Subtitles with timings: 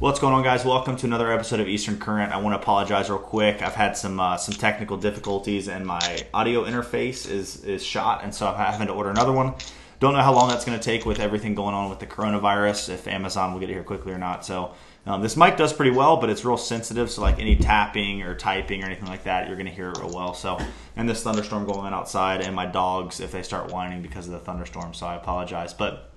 [0.00, 0.64] What's going on, guys?
[0.64, 2.32] Welcome to another episode of Eastern Current.
[2.32, 3.60] I want to apologize real quick.
[3.60, 8.34] I've had some uh, some technical difficulties, and my audio interface is is shot, and
[8.34, 9.52] so I'm having to order another one.
[9.98, 12.88] Don't know how long that's going to take with everything going on with the coronavirus.
[12.88, 14.42] If Amazon will get it here quickly or not.
[14.46, 14.72] So
[15.04, 17.10] um, this mic does pretty well, but it's real sensitive.
[17.10, 19.98] So like any tapping or typing or anything like that, you're going to hear it
[19.98, 20.32] real well.
[20.32, 20.58] So
[20.96, 24.32] and this thunderstorm going on outside, and my dogs if they start whining because of
[24.32, 24.94] the thunderstorm.
[24.94, 26.10] So I apologize, but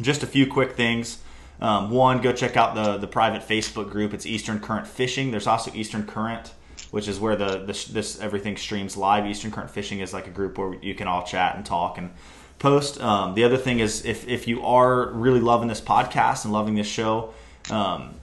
[0.00, 1.18] just a few quick things.
[1.60, 4.14] Um, one, go check out the the private Facebook group.
[4.14, 5.30] It's Eastern Current Fishing.
[5.30, 6.52] There's also Eastern Current,
[6.90, 9.26] which is where the this, this everything streams live.
[9.26, 12.10] Eastern Current Fishing is like a group where you can all chat and talk and
[12.58, 13.00] post.
[13.00, 16.74] Um, the other thing is if if you are really loving this podcast and loving
[16.74, 17.34] this show.
[17.70, 18.14] Um,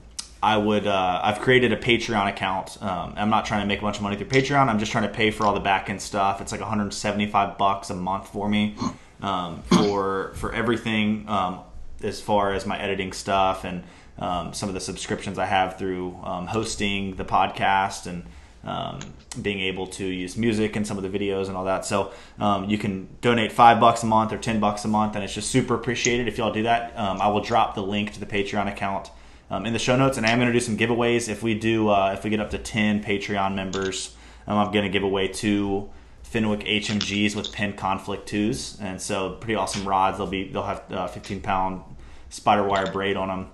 [0.42, 0.86] I would.
[0.86, 2.80] Uh, I've created a Patreon account.
[2.80, 4.68] Um, I'm not trying to make a bunch of money through Patreon.
[4.68, 6.40] I'm just trying to pay for all the back end stuff.
[6.40, 8.76] It's like 175 bucks a month for me
[9.22, 11.24] um, for for everything.
[11.28, 11.60] Um,
[12.02, 13.82] as far as my editing stuff and
[14.18, 18.24] um, some of the subscriptions I have through um, hosting the podcast and
[18.64, 18.98] um,
[19.40, 21.84] being able to use music and some of the videos and all that.
[21.84, 25.22] So um, you can donate five bucks a month or ten bucks a month, and
[25.22, 26.92] it's just super appreciated if y'all do that.
[26.98, 29.10] Um, I will drop the link to the Patreon account
[29.50, 31.54] um, in the show notes, and I am going to do some giveaways if we
[31.54, 34.16] do uh, if we get up to ten Patreon members.
[34.48, 35.90] I'm going to give away two.
[36.26, 40.18] Fenwick HMGs with Penn Conflict twos, and so pretty awesome rods.
[40.18, 41.82] They'll be they'll have uh, 15 pound
[42.30, 43.48] spider wire braid on them,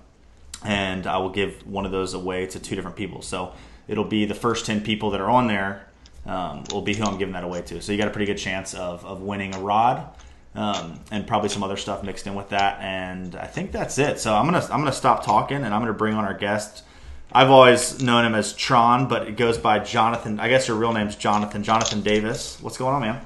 [0.65, 3.21] and I will give one of those away to two different people.
[3.21, 3.53] So
[3.87, 5.85] it'll be the first 10 people that are on there
[6.25, 7.79] um, will be who I'm giving that away to.
[7.79, 10.07] So you got a pretty good chance of of winning a rod.
[10.55, 14.19] Um, and probably some other stuff mixed in with that, and I think that's it.
[14.19, 16.83] So I'm gonna I'm gonna stop talking, and I'm gonna bring on our guest.
[17.35, 20.39] I've always known him as Tron, but it goes by Jonathan.
[20.39, 21.63] I guess your real name's Jonathan.
[21.63, 22.61] Jonathan Davis.
[22.61, 23.25] What's going on, man?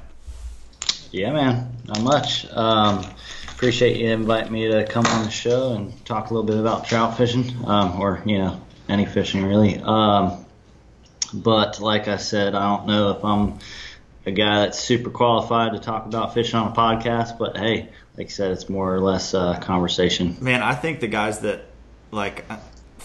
[1.12, 1.72] Yeah, man.
[1.86, 2.50] Not much.
[2.52, 3.06] Um,
[3.50, 6.86] appreciate you inviting me to come on the show and talk a little bit about
[6.86, 9.82] trout fishing, um, or you know, any fishing really.
[9.84, 10.46] Um,
[11.34, 13.60] but like I said, I don't know if I'm
[14.26, 17.38] a guy that's super qualified to talk about fishing on a podcast.
[17.38, 20.38] But hey, like I said, it's more or less a conversation.
[20.40, 21.66] Man, I think the guys that
[22.12, 22.46] like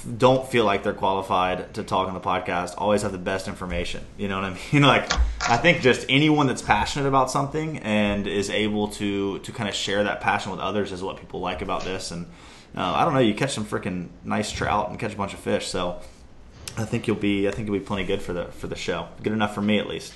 [0.03, 4.05] don't feel like they're qualified to talk on the podcast always have the best information.
[4.17, 4.83] You know what I mean?
[4.83, 5.13] Like
[5.49, 9.75] I think just anyone that's passionate about something and is able to to kind of
[9.75, 12.11] share that passion with others is what people like about this.
[12.11, 12.27] And
[12.77, 15.41] uh, I don't know, you catch some freaking nice trout and catch a bunch of
[15.41, 15.67] fish.
[15.67, 16.01] So
[16.77, 19.09] I think you'll be I think you'll be plenty good for the for the show.
[19.23, 20.15] Good enough for me at least.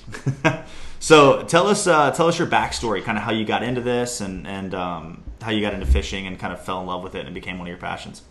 [1.01, 4.21] so tell us uh, tell us your backstory, kind of how you got into this
[4.21, 7.15] and and um, how you got into fishing and kind of fell in love with
[7.15, 8.23] it and became one of your passions.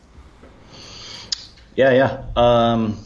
[1.75, 2.23] Yeah, yeah.
[2.35, 2.97] Um,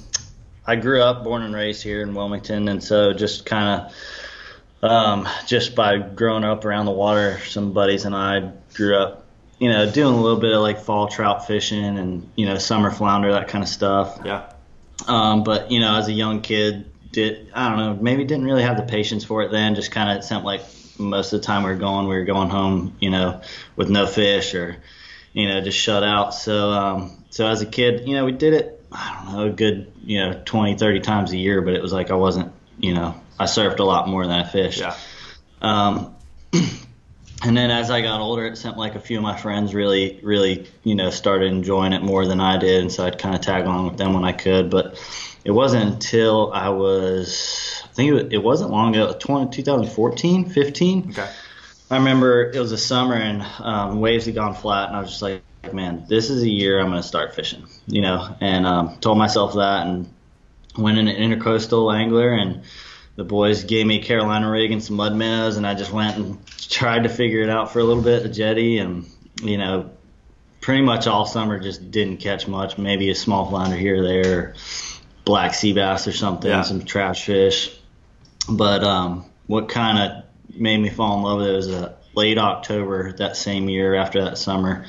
[0.65, 3.81] I grew up, born and raised here in Wilmington, and so just kind
[4.83, 9.25] of, um, just by growing up around the water, some buddies and I grew up,
[9.57, 12.91] you know, doing a little bit of like fall trout fishing and you know summer
[12.91, 14.19] flounder, that kind of stuff.
[14.23, 14.51] Yeah.
[15.07, 18.63] Um, but you know, as a young kid, did I don't know, maybe didn't really
[18.63, 19.75] have the patience for it then.
[19.75, 20.61] Just kind of seemed like
[20.99, 23.41] most of the time we were going, we were going home, you know,
[23.75, 24.77] with no fish or
[25.33, 26.33] you know, just shut out.
[26.33, 29.49] So, um, so as a kid, you know, we did it, I don't know, a
[29.49, 32.93] good, you know, 20, 30 times a year, but it was like I wasn't, you
[32.93, 34.79] know, I surfed a lot more than I fished.
[34.79, 34.95] Yeah.
[35.61, 36.15] Um,
[37.43, 40.19] and then as I got older, it seemed like a few of my friends really,
[40.23, 42.81] really, you know, started enjoying it more than I did.
[42.81, 44.71] And so I'd kind of tag along with them when I could.
[44.71, 44.99] But
[45.45, 51.09] it wasn't until I was, I think it wasn't long ago, 20, 2014, 15.
[51.11, 51.29] Okay
[51.89, 55.09] I remember it was a summer and um, waves had gone flat, and I was
[55.09, 55.41] just like,
[55.73, 59.17] man, this is a year I'm going to start fishing, you know, and um, told
[59.17, 60.13] myself that and
[60.77, 62.61] went in an Intracoastal Angler and
[63.15, 66.15] the boys gave me a Carolina rig and some mud minnows and I just went
[66.15, 69.05] and tried to figure it out for a little bit, the jetty and,
[69.41, 69.89] you know,
[70.61, 74.55] pretty much all summer just didn't catch much, maybe a small flounder here or there,
[75.25, 76.61] black sea bass or something, yeah.
[76.61, 77.77] some trash fish.
[78.47, 80.23] But um, what kind of
[80.55, 83.95] made me fall in love with it It was a late October that same year
[83.95, 84.85] after that summer,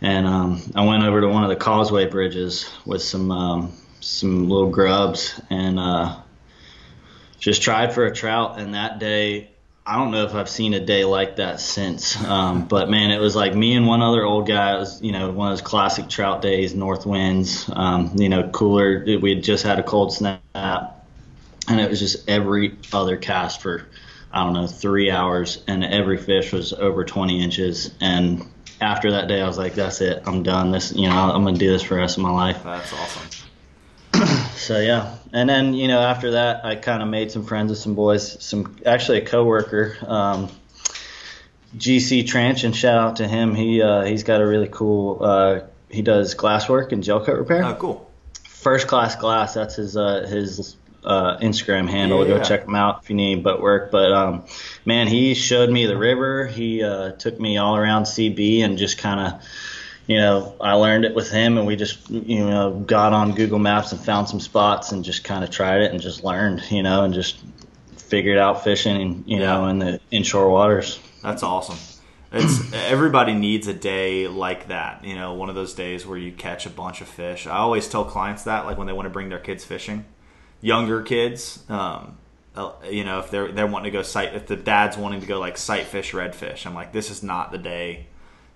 [0.00, 4.48] and um, I went over to one of the causeway bridges with some um, some
[4.48, 6.16] little grubs and uh,
[7.38, 8.58] just tried for a trout.
[8.58, 9.50] And that day,
[9.86, 12.22] I don't know if I've seen a day like that since.
[12.22, 14.76] Um, but man, it was like me and one other old guy.
[14.76, 18.48] It was you know one of those classic trout days, north winds, um, you know
[18.48, 19.04] cooler.
[19.04, 23.86] We had just had a cold snap, and it was just every other cast for
[24.32, 27.90] I don't know, three hours, and every fish was over 20 inches.
[28.00, 28.44] And
[28.80, 30.70] after that day, I was like, that's it, I'm done.
[30.70, 32.62] This, you know, I'm gonna do this for the rest of my life.
[32.62, 33.28] That's awesome.
[34.56, 37.78] so yeah, and then you know after that, I kind of made some friends with
[37.78, 38.42] some boys.
[38.42, 40.48] Some actually a coworker, um,
[41.76, 43.54] GC Tranch, and shout out to him.
[43.54, 45.18] He uh, he's got a really cool.
[45.22, 45.60] Uh,
[45.90, 47.64] he does glass work and gel coat repair.
[47.64, 48.10] Oh, cool.
[48.44, 49.54] First Class Glass.
[49.54, 52.26] That's his uh, his uh, Instagram handle.
[52.26, 52.38] Yeah.
[52.38, 53.90] Go check him out if you need butt work.
[53.90, 54.44] But um,
[54.84, 56.46] man, he showed me the river.
[56.46, 59.42] He uh, took me all around CB and just kind of,
[60.06, 63.58] you know, I learned it with him, and we just, you know, got on Google
[63.58, 66.82] Maps and found some spots and just kind of tried it and just learned, you
[66.82, 67.38] know, and just
[67.96, 70.98] figured out fishing, and, you know, in the inshore waters.
[71.22, 71.76] That's awesome.
[72.30, 75.04] It's everybody needs a day like that.
[75.04, 77.46] You know, one of those days where you catch a bunch of fish.
[77.46, 80.04] I always tell clients that, like when they want to bring their kids fishing,
[80.60, 81.62] younger kids.
[81.68, 82.18] Um,
[82.54, 85.26] uh, you know, if they're they're wanting to go sight, if the dad's wanting to
[85.26, 88.06] go like sight fish, redfish, I'm like, this is not the day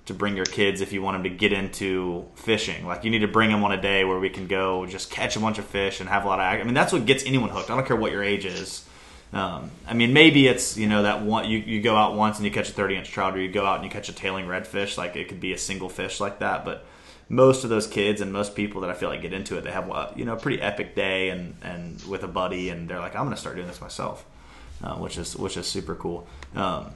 [0.07, 2.85] to bring your kids if you want them to get into fishing.
[2.85, 5.37] Like you need to bring them on a day where we can go just catch
[5.37, 6.61] a bunch of fish and have a lot of.
[6.61, 7.71] I mean, that's what gets anyone hooked.
[7.71, 8.85] I don't care what your age is.
[9.33, 12.45] Um, I mean, maybe it's you know that one you, you go out once and
[12.45, 14.47] you catch a 30 inch trout, or you go out and you catch a tailing
[14.47, 14.99] redfish.
[14.99, 16.85] Like it could be a single fish like that, but
[17.33, 19.73] most of those kids and most people that I feel like get into it, they
[19.73, 23.01] have a you know a pretty epic day and and with a buddy, and they're
[23.01, 24.25] like, I'm gonna start doing this myself,
[24.85, 26.27] uh, which is which is super cool.
[26.55, 26.93] Um,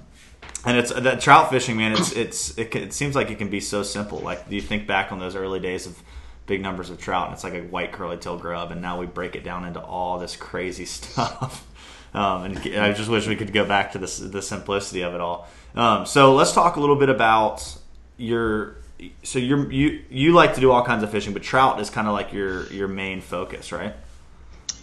[0.67, 1.93] and it's that trout fishing, man.
[1.93, 4.19] It's it's it, it seems like it can be so simple.
[4.19, 6.01] Like you think back on those early days of
[6.47, 9.07] big numbers of trout, and it's like a white curly tail grub, and now we
[9.07, 11.67] break it down into all this crazy stuff.
[12.13, 15.21] Um, and I just wish we could go back to the the simplicity of it
[15.23, 15.49] all.
[15.75, 17.75] Um, so let's talk a little bit about
[18.19, 18.77] your.
[19.23, 22.07] So you're, you you like to do all kinds of fishing, but trout is kind
[22.07, 23.95] of like your your main focus, right?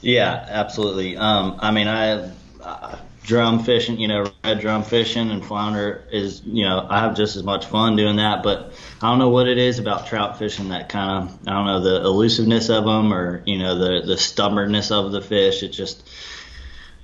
[0.01, 1.17] Yeah, absolutely.
[1.17, 2.31] Um, I mean, I
[2.61, 7.15] uh, drum fishing, you know, red drum fishing and flounder is, you know, I have
[7.15, 8.43] just as much fun doing that.
[8.43, 11.65] But I don't know what it is about trout fishing that kind of, I don't
[11.65, 15.63] know, the elusiveness of them or you know the the stubbornness of the fish.
[15.63, 16.07] It just,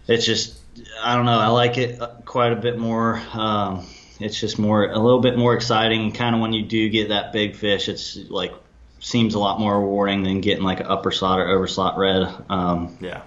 [0.07, 0.59] it's just,
[1.01, 1.39] I don't know.
[1.39, 3.21] I like it quite a bit more.
[3.33, 3.88] Um,
[4.19, 6.12] it's just more a little bit more exciting.
[6.12, 8.54] Kind of when you do get that big fish, it's like
[9.00, 12.27] seems a lot more rewarding than getting like an upper slot or over slot red.
[12.50, 13.21] Um, Yeah.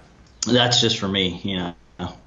[0.45, 1.73] that's just for me, you know.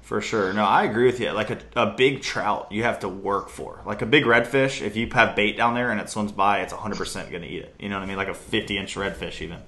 [0.01, 0.53] For sure.
[0.53, 1.31] No, I agree with you.
[1.31, 3.81] Like a, a big trout, you have to work for.
[3.85, 6.71] Like a big redfish, if you have bait down there and it swims by, it's
[6.73, 7.75] 100% going to eat it.
[7.77, 8.15] You know what I mean?
[8.15, 9.59] Like a 50 inch redfish, even.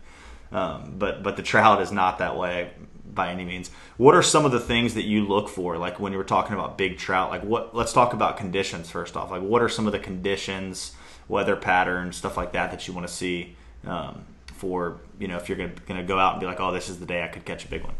[0.51, 2.71] Um, but but the trout is not that way
[3.19, 3.69] by any means.
[3.97, 5.77] What are some of the things that you look for?
[5.77, 7.75] Like when you were talking about big trout, like what?
[7.75, 9.29] Let's talk about conditions first off.
[9.29, 10.93] Like what are some of the conditions,
[11.27, 15.49] weather patterns, stuff like that that you want to see um, for you know if
[15.49, 17.43] you're going to go out and be like, oh, this is the day I could
[17.43, 17.95] catch a big one.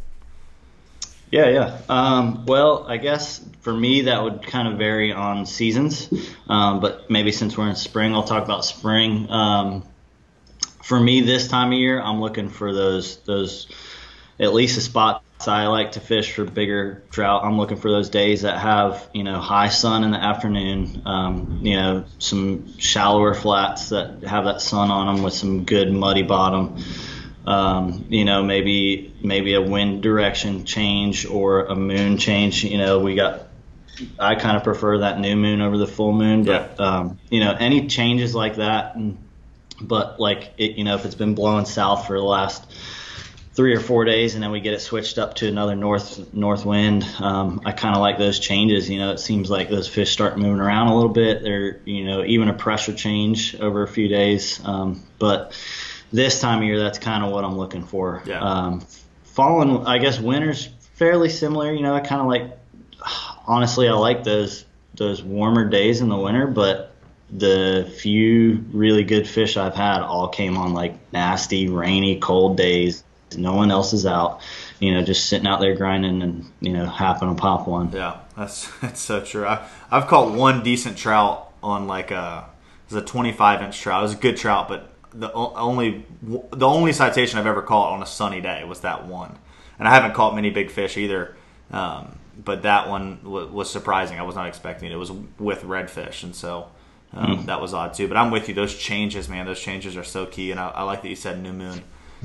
[1.31, 1.77] Yeah, yeah.
[1.89, 6.07] Um, well, I guess for me that would kind of vary on seasons,
[6.47, 9.29] um, but maybe since we're in spring, I'll talk about spring.
[9.29, 9.83] Um,
[10.81, 13.67] for me, this time of year, I'm looking for those those
[14.39, 17.43] at least the spots I like to fish for bigger trout.
[17.43, 21.59] I'm looking for those days that have you know high sun in the afternoon, um,
[21.61, 26.23] you know some shallower flats that have that sun on them with some good muddy
[26.23, 26.77] bottom
[27.49, 32.63] um, you know, maybe maybe a wind direction change or a moon change.
[32.63, 33.47] You know, we got.
[34.17, 37.51] I kind of prefer that new moon over the full moon, but um, you know,
[37.51, 38.95] any changes like that.
[38.95, 39.17] And,
[39.81, 42.71] but like it, you know, if it's been blowing south for the last
[43.59, 46.63] three or four days, and then we get it switched up to another north north
[46.63, 48.89] wind, um, I kind of like those changes.
[48.89, 51.43] You know, it seems like those fish start moving around a little bit.
[51.43, 55.61] They're you know even a pressure change over a few days, um, but
[56.09, 58.23] this time of year, that's kind of what I'm looking for.
[58.25, 58.39] Yeah.
[58.39, 58.87] Um,
[59.25, 61.73] falling, I guess winter's fairly similar.
[61.73, 62.57] You know, I kind of like,
[63.45, 64.63] honestly, I like those
[64.95, 66.93] those warmer days in the winter, but
[67.29, 73.03] the few really good fish I've had all came on like nasty, rainy, cold days.
[73.37, 74.41] No one else is out.
[74.79, 77.91] You know, just sitting out there grinding and you know happen to pop one.
[77.91, 79.45] Yeah, that's that's so true.
[79.45, 82.45] I, I've caught one decent trout on like a
[82.87, 84.01] it was a 25 inch trout.
[84.01, 88.03] It was a good trout, but the only the only citation I've ever caught on
[88.03, 89.37] a sunny day was that one,
[89.77, 91.35] and I haven't caught many big fish either.
[91.71, 94.17] Um, but that one w- was surprising.
[94.19, 94.93] I was not expecting it.
[94.93, 96.69] It was with redfish, and so
[97.13, 98.07] um, that was odd too.
[98.07, 98.55] But I'm with you.
[98.55, 100.51] Those changes, man, those changes are so key.
[100.51, 101.83] And I, I like that you said new moon.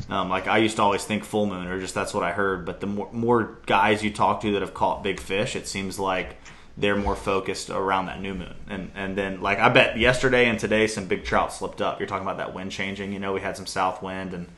[0.08, 2.64] Um, like I used to always think full moon, or just that's what I heard.
[2.66, 5.98] But the more, more guys you talk to that have caught big fish, it seems
[5.98, 6.36] like
[6.76, 8.54] they're more focused around that new moon.
[8.68, 12.00] And and then like I bet yesterday and today some big trout slipped up.
[12.00, 13.12] You're talking about that wind changing.
[13.12, 14.48] You know, we had some south wind, and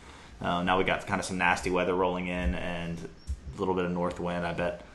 [0.41, 3.85] uh, now we got kind of some nasty weather rolling in and a little bit
[3.85, 4.47] of north wind.
[4.47, 4.87] I bet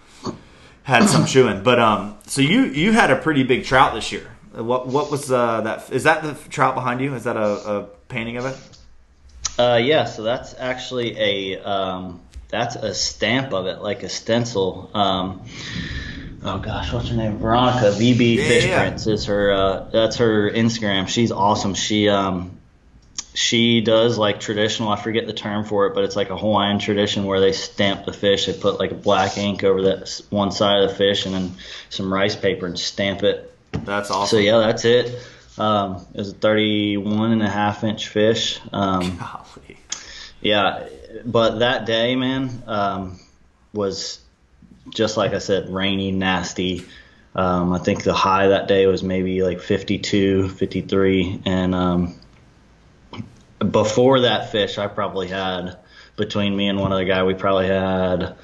[0.84, 1.64] had some chewing.
[1.64, 4.28] But um, so you you had a pretty big trout this year.
[4.54, 5.92] What what was uh, that?
[5.92, 7.14] Is that the trout behind you?
[7.14, 8.58] Is that a, a painting of it?
[9.58, 14.90] Uh, yeah, so that's actually a um, that's a stamp of it, like a stencil.
[14.94, 15.46] Um,
[16.44, 17.38] oh gosh, what's her name?
[17.38, 18.80] Veronica VB Yeah, Fish yeah.
[18.82, 19.52] Prints is her.
[19.52, 21.08] Uh, that's her Instagram.
[21.08, 21.74] She's awesome.
[21.74, 22.58] She um,
[23.34, 24.90] she does like traditional.
[24.90, 28.06] I forget the term for it, but it's like a Hawaiian tradition where they stamp
[28.06, 28.46] the fish.
[28.46, 31.52] They put like a black ink over that one side of the fish and then
[31.90, 33.48] some rice paper and stamp it.
[33.72, 34.38] That's awesome.
[34.38, 35.18] So yeah, that's it.
[35.62, 38.60] Um, it was a 31 and a half inch fish.
[38.74, 39.78] Um, Golly.
[40.42, 40.88] yeah,
[41.24, 43.20] but that day, man, um,
[43.72, 44.20] was
[44.90, 46.86] just like I said, rainy, nasty.
[47.36, 52.16] Um, I think the high that day was maybe like 52, 53, and um,
[53.60, 55.78] before that fish, I probably had
[56.18, 58.36] between me and one other guy, we probably had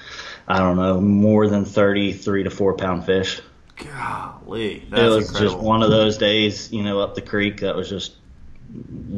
[0.47, 3.41] I don't know more than 33 to four pound fish.
[3.77, 5.53] Golly, that's it was incredible.
[5.55, 8.15] just one of those days, you know, up the creek that was just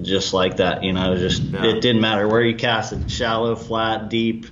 [0.01, 1.65] just like that, you know, just Yeah.
[1.65, 4.45] it didn't matter where you casted, shallow, flat, deep,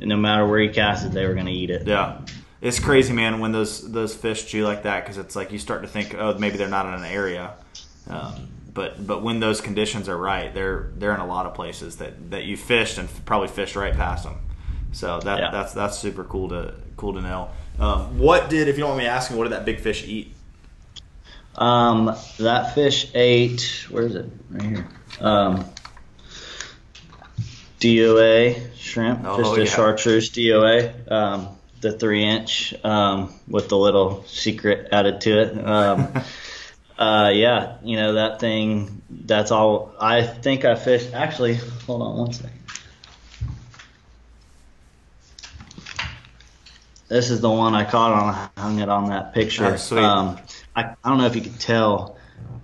[0.00, 1.86] and no matter where you casted, they were going to eat it.
[1.86, 2.18] Yeah,
[2.60, 3.38] it's crazy, man.
[3.40, 6.36] When those those fish chew like that, because it's like you start to think, oh,
[6.38, 7.52] maybe they're not in an area.
[8.10, 11.96] Um, but but when those conditions are right, they're they're in a lot of places
[11.96, 14.36] that, that you fished and probably fished right past them.
[14.92, 15.50] So that Yeah.
[15.50, 17.48] that's that's super cool to cool to know.
[17.78, 20.32] Um, what did, if you don't want me asking, what did that big fish eat?
[21.54, 23.86] Um, that fish ate.
[23.90, 24.26] Where is it?
[24.50, 24.88] Right here.
[25.20, 25.64] Um,
[27.80, 29.66] DOA shrimp, Oh, just a yeah.
[29.66, 31.48] chartreuse DOA, um,
[31.80, 35.66] the three inch um, with the little secret added to it.
[35.66, 36.08] Um,
[36.98, 39.02] uh, yeah, you know that thing.
[39.10, 39.92] That's all.
[40.00, 41.12] I think I fished.
[41.12, 41.54] Actually,
[41.86, 42.52] hold on one second.
[47.08, 48.34] This is the one I caught on.
[48.56, 49.76] I hung it on that picture.
[49.92, 49.96] Oh.
[49.98, 50.38] Um,
[50.74, 52.16] I, I don't know if you could tell,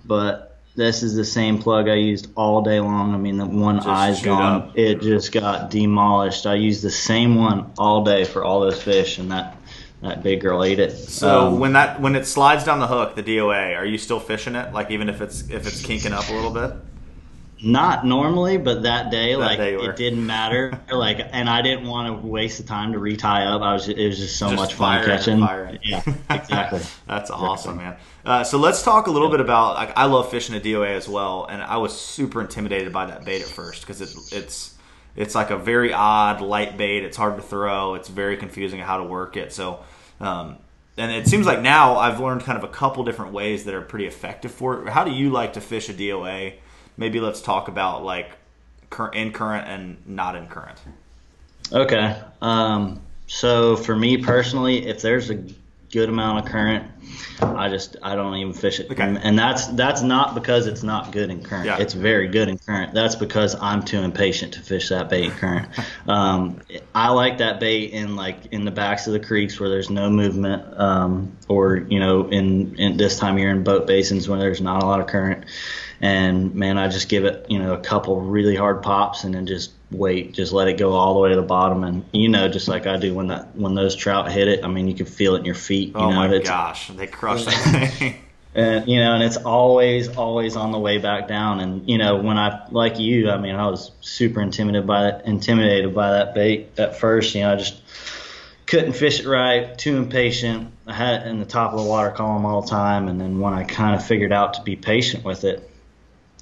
[0.05, 3.13] but this is the same plug I used all day long.
[3.13, 4.61] I mean, the one Just eye's gone.
[4.69, 4.77] up.
[4.77, 6.45] It just got demolished.
[6.45, 9.55] I used the same one all day for all those fish, and that
[10.01, 10.91] that big girl ate it.
[10.91, 14.19] So Um, when that when it slides down the hook, the DOA, are you still
[14.19, 14.73] fishing it?
[14.73, 16.73] Like even if it's if it's kinking up a little bit?
[17.63, 20.77] Not normally, but that day, like day it didn't matter.
[20.91, 23.61] like, and I didn't want to waste the time to retie up.
[23.61, 25.39] I was, it was just so Just much fun catching.
[25.39, 26.81] Yeah, exactly.
[27.07, 27.95] That's awesome, man.
[28.25, 29.75] Uh, so let's talk a little bit about.
[29.75, 33.23] Like, I love fishing a DOA as well, and I was super intimidated by that
[33.23, 34.75] bait at first because it's it's
[35.15, 37.05] it's like a very odd light bait.
[37.05, 37.95] It's hard to throw.
[37.95, 39.53] It's very confusing how to work it.
[39.53, 39.83] So,
[40.19, 40.57] um,
[40.97, 43.81] and it seems like now I've learned kind of a couple different ways that are
[43.81, 44.89] pretty effective for it.
[44.89, 46.55] How do you like to fish a DOA?
[46.97, 48.31] Maybe let's talk about like
[49.13, 50.77] in current and not in current.
[51.71, 52.19] Okay.
[52.41, 55.43] Um, so for me personally, if there's a
[55.91, 56.89] good amount of current,
[57.39, 58.91] I just I don't even fish it.
[58.91, 59.17] Okay.
[59.21, 61.65] And that's that's not because it's not good in current.
[61.65, 61.77] Yeah.
[61.79, 62.93] It's very good in current.
[62.93, 65.67] That's because I'm too impatient to fish that bait in current.
[66.07, 66.59] um,
[66.93, 70.09] I like that bait in like in the backs of the creeks where there's no
[70.09, 74.39] movement, um, or you know in in this time of year in boat basins when
[74.39, 75.45] there's not a lot of current.
[76.01, 79.47] And man, I just give it you know a couple really hard pops and then
[79.47, 81.83] just wait, just let it go all the way to the bottom.
[81.83, 84.67] And you know, just like I do when that when those trout hit it, I
[84.67, 85.89] mean you can feel it in your feet.
[85.89, 88.15] You Oh know, my gosh, they crush that thing.
[88.55, 91.59] and you know, and it's always, always on the way back down.
[91.59, 95.25] And you know, when I like you, I mean, I was super intimidated by that,
[95.25, 97.33] intimidated by that bait at first.
[97.35, 97.81] You know, I just
[98.67, 100.71] couldn't fish it right, too impatient.
[100.87, 103.39] I had it in the top of the water column all the time, and then
[103.39, 105.69] when I kind of figured out to be patient with it,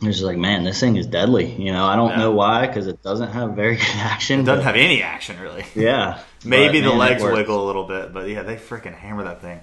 [0.01, 1.51] it was just like, man, this thing is deadly.
[1.62, 2.17] You know, I don't Yeah.
[2.17, 4.39] know why because it doesn't have very good action.
[4.41, 5.65] It doesn't but- have any action really.
[5.75, 9.24] yeah, Maybe But, the man, legs wiggle a little bit, but yeah, they freaking hammer
[9.25, 9.60] that thing.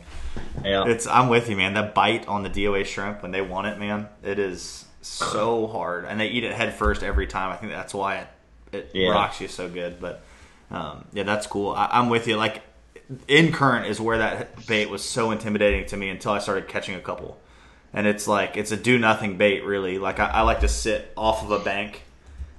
[0.64, 0.87] Yeah.
[0.87, 1.75] It's I'm with you, man.
[1.75, 6.04] That bite on the DOA shrimp when they want it, man, it is so hard,
[6.04, 7.50] and they eat it head first every time.
[7.52, 8.28] I think that's why it
[8.71, 9.11] it Yeah.
[9.11, 9.99] rocks you so good.
[10.00, 10.23] But
[10.71, 11.73] um, yeah, that's cool.
[11.73, 12.37] I, I'm with you.
[12.37, 12.62] Like
[13.26, 16.95] in current is where that bait was so intimidating to me until I started catching
[16.95, 17.38] a couple,
[17.92, 19.99] and it's like it's a do nothing bait really.
[19.99, 22.02] Like I, I like to sit off of a bank,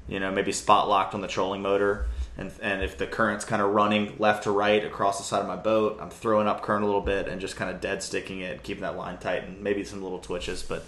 [0.08, 2.08] you know, maybe spot locked on the trolling motor.
[2.38, 5.48] And, and if the current's kind of running left to right across the side of
[5.48, 8.40] my boat, I'm throwing up current a little bit and just kind of dead sticking
[8.40, 10.64] it, keeping that line tight, and maybe some little twitches.
[10.64, 10.86] But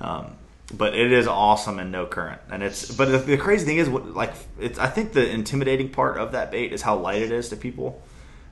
[0.00, 0.36] um,
[0.72, 2.40] but it is awesome and no current.
[2.50, 5.88] And it's but the, the crazy thing is, what like it's I think the intimidating
[5.88, 8.00] part of that bait is how light it is to people,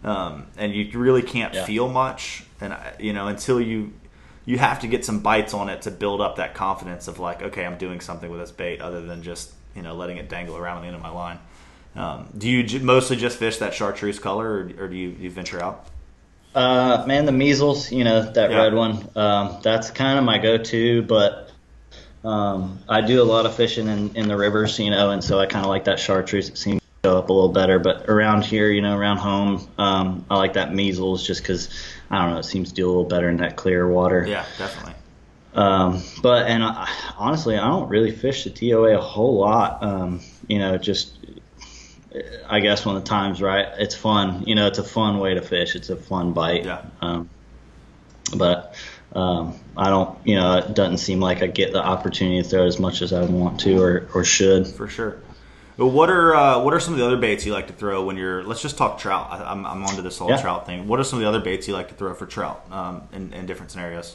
[0.02, 1.64] um, and you really can't Yeah.
[1.64, 2.42] feel much.
[2.60, 3.92] And you know until you
[4.50, 7.40] you have to get some bites on it to build up that confidence of like,
[7.40, 10.56] okay, I'm doing something with this bait other than just you know letting it dangle
[10.56, 11.38] around on the end of my line.
[11.94, 15.30] Um, do you j- mostly just fish that chartreuse color, or, or do you, you
[15.30, 15.86] venture out?
[16.52, 18.58] Uh, man, the measles, you know, that Yeah.
[18.58, 21.50] red one, um, that's kind of my go-to, but
[22.24, 25.38] um, I do a lot of fishing in, in the rivers, you know, and so
[25.38, 26.48] I kind of like that chartreuse.
[26.48, 30.24] It seems go up a little better, but around here, you know, around home, um,
[30.30, 31.70] I like that measles just because,
[32.10, 34.24] I don't know, it seems to do a little better in that clear water.
[34.26, 34.94] Yeah, definitely.
[35.54, 39.82] Um, but and I, honestly, I don't really fish the DOA a whole lot.
[39.82, 41.16] Um, you know, just
[42.48, 44.44] I guess when the time's right, it's fun.
[44.46, 45.74] You know, it's a fun way to fish.
[45.74, 46.66] It's a fun bite.
[46.66, 46.82] Yeah.
[47.00, 47.30] Um,
[48.36, 48.74] but
[49.12, 52.66] um, I don't, you know, it doesn't seem like I get the opportunity to throw
[52.66, 54.68] as much as I want to or, or should.
[54.68, 55.18] For sure.
[55.80, 58.04] But what are uh, what are some of the other baits you like to throw
[58.04, 58.44] when you're?
[58.44, 59.28] Let's just talk trout.
[59.30, 60.36] I, I'm I'm onto this whole Yeah.
[60.38, 60.86] trout thing.
[60.86, 63.32] What are some of the other baits you like to throw for trout um, in,
[63.32, 64.14] in different scenarios?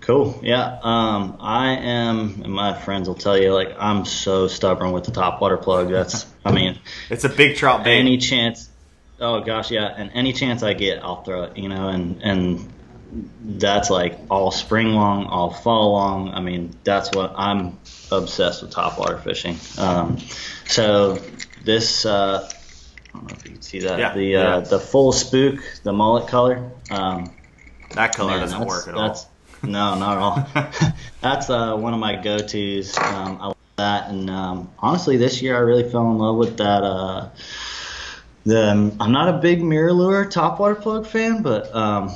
[0.00, 0.38] Cool.
[0.44, 0.78] Yeah.
[0.84, 5.10] Um, I am, and my friends will tell you, like, I'm so stubborn with the
[5.10, 5.90] top water plug.
[5.90, 6.78] That's, I mean,
[7.10, 7.98] It's a big trout bait.
[7.98, 8.68] any chance,
[9.18, 12.72] oh gosh, yeah, and any chance I get, I'll throw it, you know, and, and
[13.44, 16.30] that's like all spring long, all fall long.
[16.30, 17.78] I mean, that's what I'm
[18.10, 19.56] obsessed with top water fishing.
[19.78, 20.18] Um,
[20.66, 21.18] so
[21.64, 22.48] this, uh,
[23.14, 24.60] I don't know if you can see that, Yeah, the, uh, yeah.
[24.60, 27.32] the full spook, the mullet color, um,
[27.94, 29.00] that color Man, doesn't work at all.
[29.00, 29.26] that's-
[29.62, 30.92] No, not at all.
[31.22, 32.96] that's uh, one of my go-tos.
[32.98, 36.58] Um, I like that, and um, honestly, this year I really fell in love with
[36.58, 36.82] that.
[36.84, 37.30] Uh,
[38.44, 42.10] the I'm not a big MirrOlure top water plug fan, but um,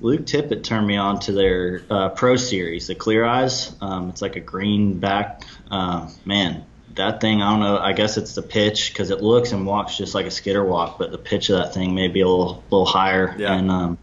[0.00, 3.74] Luke Tippett turned me on to their uh, Pro Series, the Clear Eyes.
[3.80, 5.42] Um, it's like a green back.
[5.70, 7.78] Uh, man, that thing, I don't know.
[7.78, 10.98] I guess it's the pitch because it looks and walks just like a skitter walk,
[10.98, 13.34] but the pitch of that thing may be a little, little higher.
[13.38, 13.54] Yeah.
[13.54, 13.98] And um,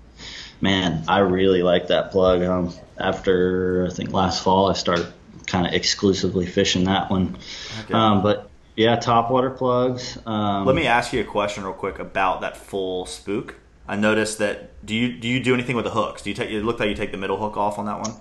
[0.62, 2.42] man, I really like that plug.
[2.42, 5.08] Um, after I think last fall, I started
[5.46, 7.38] kind of exclusively fishing that one.
[7.84, 7.94] Okay.
[7.94, 10.18] Um, but yeah, top water plugs.
[10.26, 13.56] Um, Let me ask you a question real quick about that full spook.
[13.88, 14.86] I noticed that.
[14.86, 16.22] Do you do you do anything with the hooks?
[16.24, 16.50] Do you take?
[16.50, 18.14] It looked like you take the middle hook off on that one.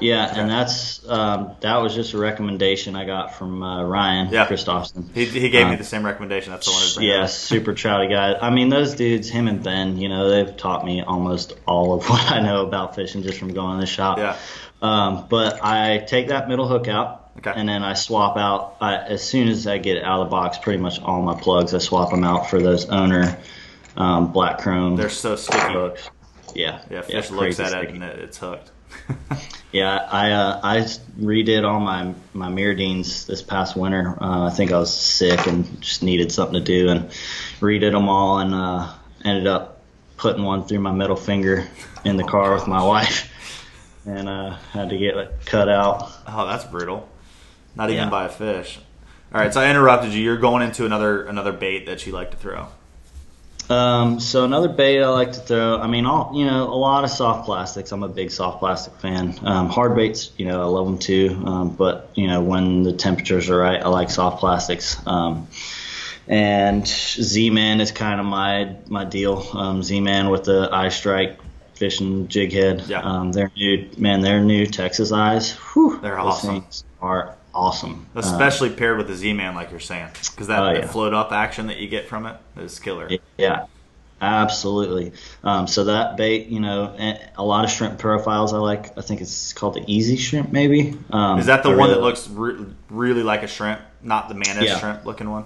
[0.00, 4.48] Yeah, and that's um, that was just a recommendation I got from uh, Ryan Yeah.
[5.14, 6.50] He, he gave me Uh, the same recommendation.
[6.52, 6.82] That's the one.
[6.96, 7.30] bring Yeah, up.
[7.30, 8.34] super trouty guy.
[8.34, 12.04] I mean, those dudes, him and Ben, you know, they've taught me almost all of
[12.10, 14.18] what I know about fishing just from going to the shop.
[14.18, 14.36] Yeah.
[14.82, 17.52] Um, but I take that middle hook out, Okay.
[17.54, 20.58] and then I swap out I, as soon as I get out of the box.
[20.58, 23.38] Pretty much all my plugs, I swap them out for those owner
[23.96, 25.72] um, black chrome They're so sticky.
[25.72, 26.10] hooks.
[26.54, 27.94] Yeah, Yeah, fish looks crazy at it sticky.
[27.94, 28.70] and it, it's hooked.
[29.72, 30.76] Yeah, I uh, I
[31.18, 34.16] redid all my my MirrOdines this past winter.
[34.22, 37.10] Uh, I think I was sick and just needed something to do, and
[37.58, 38.92] redid them all, and uh,
[39.24, 39.80] ended up
[40.16, 41.66] putting one through my middle finger
[42.04, 43.28] in the car with my wife,
[44.06, 46.08] and uh, had to get it cut out.
[46.28, 47.08] Oh, that's brutal.
[47.74, 48.10] Not even Yeah.
[48.10, 48.78] by a fish.
[49.34, 50.22] All right, so I interrupted you.
[50.22, 52.68] You're going into another another bait that you like to throw.
[53.70, 55.78] Um, so another bait I like to throw.
[55.78, 57.92] I mean, all you know, a lot of soft plastics.
[57.92, 59.38] I'm a big soft plastic fan.
[59.42, 61.42] Um, hard baits, you know, I love them too.
[61.44, 64.96] Um, but you know, when the temperatures are right, I like soft plastics.
[65.06, 65.48] Um,
[66.26, 69.46] and Z-Man is kind of my my deal.
[69.52, 71.38] Um, Z-Man with the eye strike
[71.74, 72.84] fishing jig head.
[72.86, 73.00] Yeah.
[73.00, 74.20] Um, they're new, man.
[74.20, 75.52] They're new Texas eyes.
[75.52, 76.64] Whew, They're awesome.
[77.00, 78.06] Are awesome.
[78.14, 80.86] Especially paired with the Z-Man, like you're saying, because that, Oh, yeah.
[80.86, 83.08] float up action that you get from it is killer.
[83.38, 83.66] Yeah,
[84.20, 85.12] absolutely.
[85.42, 86.94] Um, so that bait, you know,
[87.36, 88.96] a lot of shrimp profiles I like.
[88.98, 90.96] I think it's called the Easy Shrimp, maybe.
[91.10, 94.28] Um, Is that the I one really that looks re- really like a shrimp, not
[94.28, 94.78] the mantis Yeah.
[94.78, 95.44] shrimp looking one?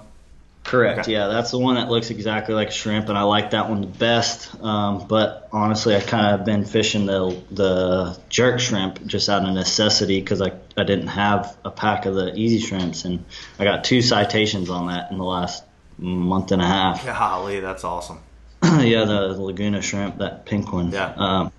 [0.68, 1.00] Correct.
[1.00, 1.12] Okay.
[1.12, 3.81] Yeah, that's the one that looks exactly like a shrimp, and I like that one
[3.81, 4.54] the best.
[4.62, 9.54] Um, but honestly, I kind of been fishing the the jerk shrimp just out of
[9.54, 13.24] necessity because I I didn't have a pack of the Easy Shrimps, and
[13.59, 15.64] I got two citations on that in the last
[15.96, 17.02] month and a half.
[17.02, 18.18] Golly, that's awesome.
[18.62, 20.92] yeah, the Laguna shrimp, that pink one.
[20.92, 21.14] Yeah.
[21.16, 21.52] Um,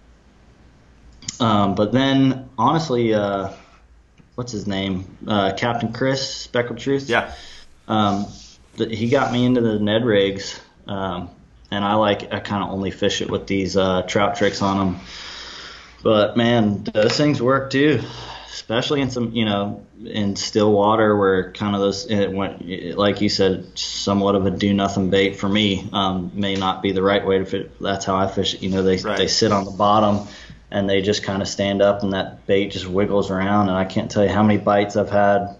[1.40, 3.54] um, but then, honestly, uh,
[4.36, 5.18] what's his name?
[5.28, 7.10] Uh, Captain Chris, Speckled Truth.
[7.10, 7.34] Yeah,
[7.88, 8.28] Um,
[8.88, 11.30] he got me into the Ned rigs, um,
[11.72, 14.78] and I like I kind of only fish it with these uh, trout tricks on
[14.78, 15.02] them.
[16.02, 18.02] But man, those things work too,
[18.52, 23.22] especially in some you know in still water where kind of those it went like
[23.22, 27.04] you said somewhat of a do nothing bait for me um, may not be the
[27.04, 27.68] right way to fish.
[27.82, 28.64] That's how I fish it.
[28.64, 29.18] You know they Right.
[29.18, 30.28] they sit on the bottom.
[30.72, 33.70] And they just kind of stand up, and that bait just wiggles around.
[33.70, 35.58] And I can't tell you how many bites I've had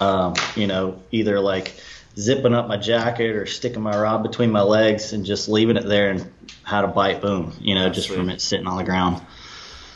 [0.00, 1.74] um, you know, either like
[2.20, 5.84] zipping up my jacket or sticking my rod between my legs and just leaving it
[5.86, 6.30] there and
[6.64, 8.16] had a bite, boom, you know, That's just sweet.
[8.18, 9.20] from it sitting on the ground.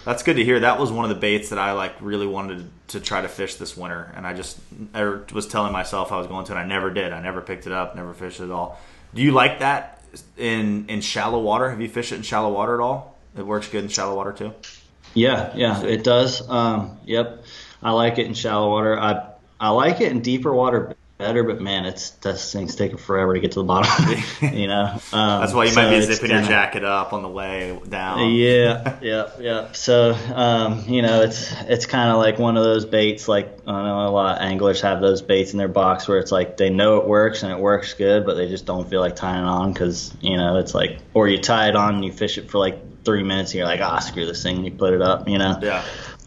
[0.04, 0.60] that's good to hear.
[0.60, 3.54] That was one of the baits that I like really wanted to try to fish
[3.56, 4.58] this winter, and I just
[4.92, 7.12] I was telling myself I was going to, and I never did.
[7.12, 8.78] I never picked it up, never fished it at all.
[9.14, 10.02] Do you like that
[10.36, 11.70] in in shallow water?
[11.70, 13.16] Have you fished it in shallow water at all?
[13.36, 14.52] It works good in shallow water too.
[15.14, 16.46] Yeah, yeah, it does.
[16.48, 17.44] Um, yep,
[17.82, 18.98] I like it in shallow water.
[18.98, 23.34] I I like it in deeper water better, but man, it's this thing's taking forever
[23.34, 24.22] to get to the bottom.
[24.54, 27.22] you know, um, That's why you so might be zipping your kinda- jacket up on
[27.22, 28.32] the way down.
[28.32, 29.72] Yeah, yeah, yeah.
[29.72, 33.28] So, um, you know, it's it's kind of like one of those baits.
[33.28, 36.32] Like I know a lot of anglers have those baits in their box where it's
[36.32, 39.16] like they know it works and it works good, but they just don't feel like
[39.16, 42.12] tying it on because you know it's like, or you tie it on and you
[42.12, 44.72] fish it for like three minutes and you're like, ah, screw this thing, and you
[44.72, 45.58] put it up, you know.
[45.60, 45.84] Yeah.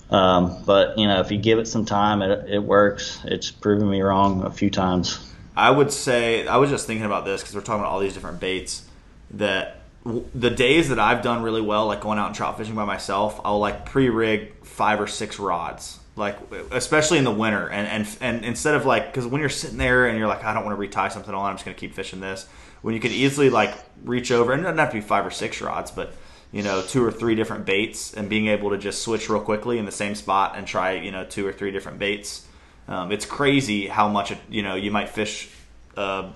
[0.10, 3.20] Um, but you know, if you give it some time, it it works.
[3.26, 5.20] It's proven me wrong a few times.
[5.56, 8.14] I would say I was just thinking about this because we're talking about all these
[8.14, 8.86] different baits.
[9.32, 12.76] That w- the days that I've done really well, like going out and trout fishing
[12.76, 16.38] by myself, I'll like pre-rig five or six rods, like
[16.72, 17.68] especially in the winter.
[17.70, 20.54] And and and instead of like, because when you're sitting there and you're like, I
[20.54, 22.48] don't want to retie something on, I'm just gonna keep fishing this.
[22.82, 23.74] When you can easily like
[24.06, 26.14] reach over, and it doesn't have to be five or six rods, but
[26.52, 29.78] you know, two or three different baits, and being able to just switch real quickly
[29.78, 32.46] in the same spot and try, you know, two or three different baits.
[32.88, 35.50] Um, it's crazy how much you know you might fish
[35.98, 36.30] a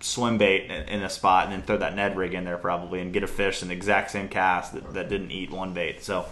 [0.00, 3.12] swim bait in- a spot and then throw that Ned rig in there probably and
[3.12, 6.02] get a fish in the exact same cast that, that didn't eat one bait.
[6.02, 6.26] So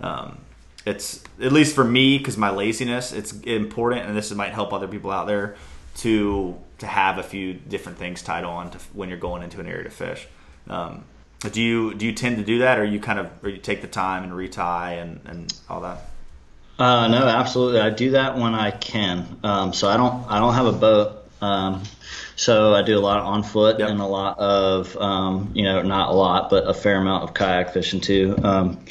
[0.00, 0.38] um,
[0.84, 4.88] it's at least for me because my laziness, it's important, and this might help other
[4.88, 5.56] people out there
[5.96, 9.66] to to have a few different things tied on to, when you're going into an
[9.66, 10.28] area to fish.
[10.68, 11.04] Um,
[11.40, 13.82] do you do you tend to do that, or you kind of or you take
[13.82, 15.98] the time and retie and, and all that?
[16.78, 17.80] Uh, no, absolutely.
[17.80, 19.38] I do that when I can.
[19.42, 21.22] Um, so I don't I don't have a boat.
[21.40, 21.82] Um,
[22.34, 23.90] so I do a lot on foot Yep.
[23.90, 27.34] and a lot of um, you know not a lot but a fair amount of
[27.34, 28.36] kayak fishing too.
[28.42, 28.84] Um,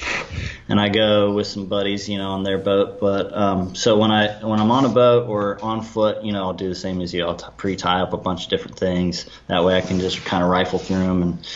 [0.69, 2.99] and I go with some buddies you know on their boat.
[2.99, 6.43] But um, so when I when I'm on a boat or on foot, you know
[6.43, 7.25] I'll do the same as you.
[7.25, 9.27] I'll t- pre-tie up a bunch of different things.
[9.47, 11.47] That way I can just kind of rifle through them and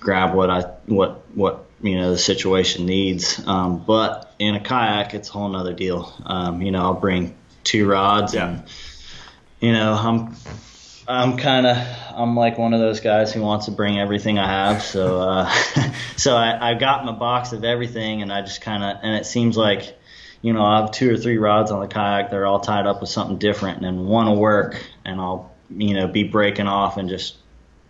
[0.00, 3.40] grab what I what what you know the situation needs.
[3.46, 6.12] Um, but in a kayak, it's a whole nother deal.
[6.24, 8.48] Um, you know, I'll bring two rods, Yeah.
[8.48, 8.62] and
[9.60, 10.34] you know, I'm
[11.06, 11.76] I'm kind of
[12.14, 14.82] I'm like one of those guys who wants to bring everything I have.
[14.82, 15.50] So uh,
[16.16, 19.26] so I, I got my box of everything, and I just kind of and it
[19.26, 19.94] seems like.
[20.40, 22.30] You know, I have two or three rods on the kayak.
[22.30, 26.06] They're all tied up with something different, and one will work, and I'll, you know,
[26.06, 27.34] be breaking off and just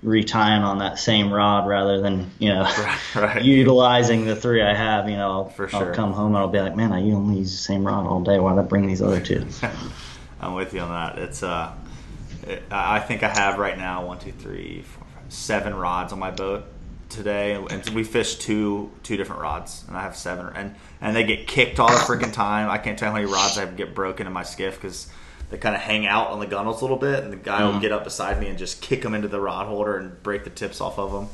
[0.05, 2.63] retying on that same rod rather than you know
[3.17, 3.43] right.
[3.43, 5.09] utilizing the three I have.
[5.09, 5.89] You know, I'll, For sure.
[5.89, 8.21] I'll come home and I'll be like, man, I only use the same rod all
[8.21, 8.39] day.
[8.39, 9.47] Why did I bring these other two?
[10.41, 11.19] I'm with you on that.
[11.23, 11.73] It's uh,
[12.47, 16.19] it, I think I have right now one, two, three, four, five, seven rods on
[16.19, 16.65] my boat
[17.09, 21.25] today, and we fished two two different rods, and I have seven, and and they
[21.25, 22.71] get kicked all the freaking time.
[22.71, 25.09] I can't tell how many rods I get broken in my skiff because
[25.51, 27.75] they kind of hang out on the gunnels a little bit, and the guy will
[27.75, 27.81] Mhm.
[27.81, 30.51] get up beside me and just kick them into the rod holder and break the
[30.51, 31.29] tips off of them.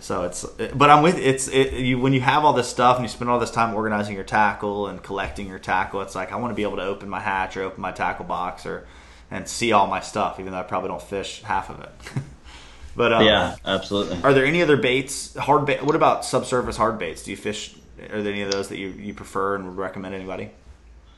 [0.00, 0.44] So it's,
[0.74, 3.30] but I'm with it's it, you when you have all this stuff and you spend
[3.30, 6.02] all this time organizing your tackle and collecting your tackle.
[6.02, 8.24] It's like I want to be able to open my hatch or open my tackle
[8.26, 8.86] box or
[9.30, 11.90] and see all my stuff, even though I probably don't fish half of it.
[12.96, 14.18] but um, yeah, absolutely.
[14.24, 15.34] are there any other baits?
[15.36, 15.82] Hard bait?
[15.82, 17.22] What about subsurface hard baits?
[17.22, 17.74] Do you fish?
[18.12, 20.50] Are there any of those that you, you prefer and would recommend anybody?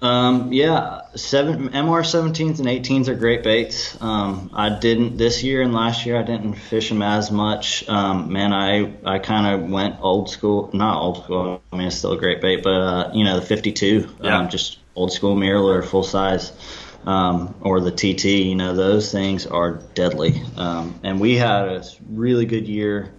[0.02, 4.00] Um, yeah, seven MR 17s and 18s are great baits.
[4.00, 7.86] Um, I didn't this year and last year I didn't fish them as much.
[7.88, 11.62] Um, man, I I kind of went old school, not old school.
[11.70, 14.38] I mean, it's still a great bait, but uh, you know the 52, Yeah.
[14.38, 16.52] um, just old school mirror full size.
[17.06, 20.42] Um, or the TT, you know, those things are deadly.
[20.58, 23.10] Um, and we had a really good year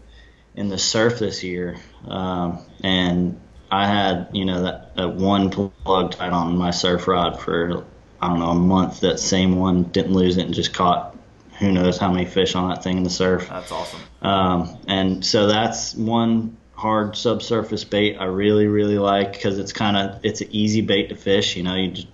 [0.55, 3.41] in the surf this year, um, and
[3.71, 7.85] I had you know that, that one plug tied on my surf rod for
[8.21, 8.99] I don't know a month.
[8.99, 11.17] That same one didn't lose it and just caught
[11.57, 13.47] who knows how many fish on that thing in the surf.
[13.47, 13.99] That's awesome.
[14.21, 19.95] Um, and so that's one hard subsurface bait I really really like because it's kind
[19.95, 21.55] of it's an easy bait to fish.
[21.55, 22.07] You know, you just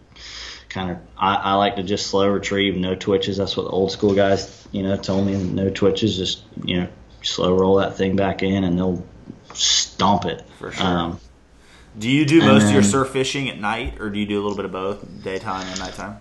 [0.69, 3.37] kind of I, I like to just slow retrieve, no twitches.
[3.37, 5.41] That's what the old school guys you know told me.
[5.41, 6.87] No twitches, just you know
[7.23, 9.03] slow roll that thing back in and they'll
[9.53, 10.43] stomp it.
[10.59, 10.85] For sure.
[10.85, 11.19] Um,
[11.97, 14.41] Do you do most of your surf fishing at night, or do you do a
[14.41, 16.17] little bit of both, daytime and nighttime?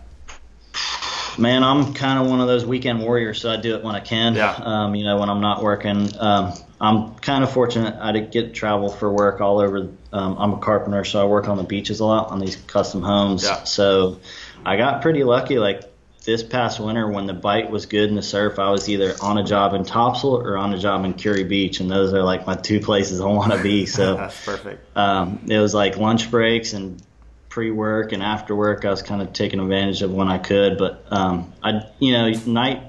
[1.39, 4.01] Man, I'm kind of one of those weekend warriors, so I do it when I
[4.01, 4.35] can.
[4.35, 4.53] Yeah.
[4.53, 6.09] Um, you know, when I'm not working.
[6.19, 7.95] Um, I'm kind of fortunate.
[8.01, 9.91] I get travel for work all over.
[10.12, 13.03] Um, I'm a carpenter, so I work on the beaches a lot on these custom
[13.03, 13.45] homes.
[13.45, 13.65] Yeah.
[13.65, 14.21] So
[14.65, 15.59] I got pretty lucky.
[15.59, 15.83] Like
[16.27, 19.39] this past winter, when the bite was good in the surf, I was either on
[19.39, 22.47] a job in Topsail or on a job in Kure Beach, and those are like
[22.47, 23.87] my two places I want to be.
[23.87, 24.97] So That's perfect.
[24.97, 27.01] um, it was like lunch breaks and
[27.49, 28.85] pre-work and after work.
[28.85, 32.31] I was kind of taking advantage of when I could, but um, I, you know,
[32.45, 32.83] night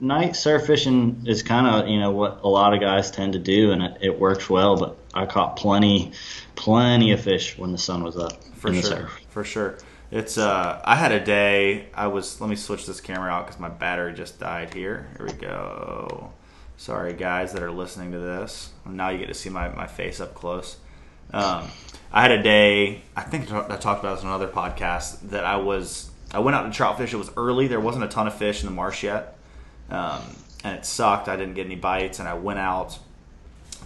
[0.00, 3.38] night surf fishing is kind of you know what a lot of guys tend to
[3.38, 4.76] do, and it, it works well.
[4.76, 6.12] But I caught plenty,
[6.56, 8.90] plenty of fish when the sun was up For in the sure.
[8.90, 9.20] surf.
[9.30, 9.78] For sure.
[10.10, 11.86] It's uh, I had a day.
[11.94, 12.40] I was.
[12.40, 15.08] Let me switch this camera out because my battery just died here.
[15.16, 16.32] Here we go.
[16.76, 18.70] Sorry, guys that are listening to this.
[18.84, 20.78] Now you get to see my, my face up close.
[21.32, 21.68] Um,
[22.12, 23.02] I had a day.
[23.14, 26.10] I think I talked about this on another podcast that I was.
[26.32, 27.12] I went out to trout fish.
[27.12, 27.68] It was early.
[27.68, 29.36] There wasn't a ton of fish in the marsh yet,
[29.90, 30.22] um,
[30.64, 31.28] and it sucked.
[31.28, 32.98] I didn't get any bites, and I went out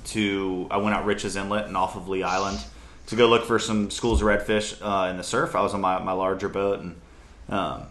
[0.07, 0.69] to.
[0.71, 2.65] I went out Rich's Inlet and off of Lea Island
[3.07, 5.55] to go look for some schools of redfish uh, in the surf.
[5.55, 7.01] I was on my, my larger boat and
[7.49, 7.85] um,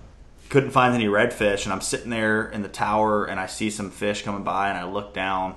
[0.49, 1.65] couldn't find any redfish.
[1.65, 4.77] And I'm sitting there in the tower and I see some fish coming by and
[4.77, 5.55] I look down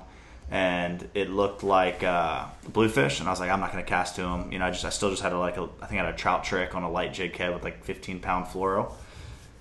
[0.50, 3.18] and it looked like uh, bluefish.
[3.20, 4.52] And I was like, I'm not going to cast to them.
[4.52, 6.14] You know, I just I still just had a, like a, I think I had
[6.14, 8.92] a trout trick on a light jig head with like 15 pound fluoro.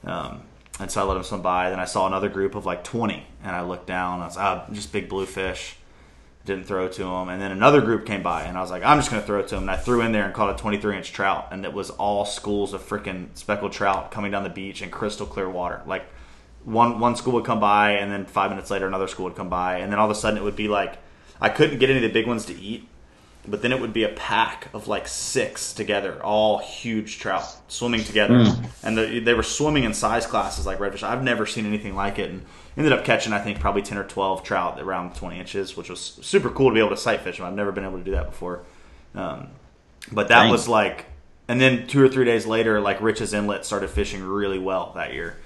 [0.03, 0.41] Um,
[0.79, 1.69] and so I let them swim by.
[1.69, 4.15] Then I saw another group of like 20, and I looked down.
[4.15, 5.77] And I was ah, just big bluefish
[6.45, 7.29] didn't throw to him.
[7.29, 9.39] And then another group came by, and I was like, I'm just going to throw
[9.39, 9.63] it to him.
[9.63, 12.25] And I threw in there and caught a 23 inch trout, and it was all
[12.25, 15.81] schools of freaking speckled trout coming down the beach in crystal clear water.
[15.85, 16.05] Like
[16.63, 19.49] one one school would come by, and then five minutes later another school would come
[19.49, 20.97] by, and then all of a sudden it would be like
[21.41, 22.87] I couldn't get any of the big ones to eat.
[23.47, 28.03] But then it would be a pack of like six together, all huge trout swimming
[28.03, 28.65] together, mm.
[28.81, 31.03] and the, they were swimming in size classes like redfish.
[31.03, 32.43] I've never seen anything like it, and
[32.77, 35.99] ended up catching I think probably ten or twelve trout around twenty inches, which was
[35.99, 37.45] super cool to be able to sight fish them.
[37.45, 38.63] I've never been able to do that before.
[39.13, 39.49] Um,
[40.11, 40.51] but that Dang.
[40.51, 41.05] was like,
[41.47, 45.13] and then two or three days later, like Rich's Inlet started fishing really well that
[45.13, 45.37] year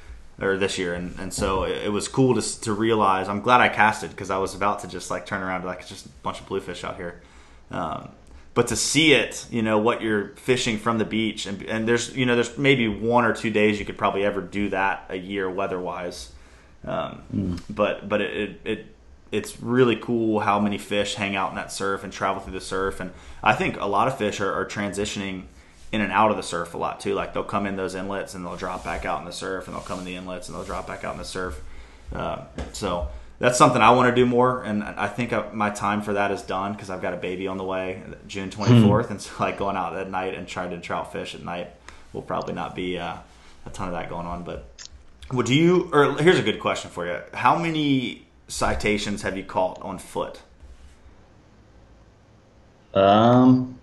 [0.41, 3.27] or this year, and, and so it, it was cool to to realize.
[3.27, 5.89] I'm glad I casted because I was about to just like turn around like it's
[5.89, 7.21] just a bunch of bluefish out here.
[7.71, 8.09] Um,
[8.55, 12.15] but to see it, you know, what you're fishing from the beach, and, and there's,
[12.17, 15.15] you know, there's maybe one or two days you could probably ever do that a
[15.15, 16.31] year weather wise.
[16.85, 17.61] Um, mm.
[17.69, 18.85] But but it, it, it
[19.31, 22.61] it's really cool how many fish hang out in that surf and travel through the
[22.61, 23.11] surf, and
[23.43, 25.43] I think a lot of fish are, are transitioning
[25.91, 27.13] in and out of the surf a lot too.
[27.13, 29.75] Like they'll come in those inlets and they'll drop back out in the surf, and
[29.75, 31.61] they'll come in the inlets and they'll drop back out in the surf.
[32.13, 36.13] Uh, so that's something I want to do more, and I think my time for
[36.13, 39.11] that is done because I've got a baby on the way, June 24th, hmm.
[39.13, 41.69] and so like going out at night and trying to trout fish at night
[42.13, 43.15] will probably not be uh,
[43.65, 44.65] a ton of that going on, but
[45.31, 45.89] would you?
[45.93, 50.41] Or here's a good question for you: How many citations have you caught on foot?
[52.93, 53.79] Um,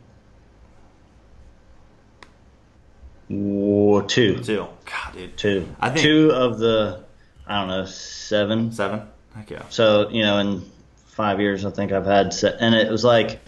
[3.28, 4.40] two.
[4.42, 4.66] Two.
[4.84, 5.36] God, dude.
[5.36, 5.76] Two.
[5.80, 7.04] I think two of the
[7.46, 8.72] I don't know seven.
[8.72, 9.02] Seven.
[9.34, 9.62] Heck yeah.
[9.70, 10.70] So you know, in
[11.06, 13.40] five years, I think I've had, se- and it was like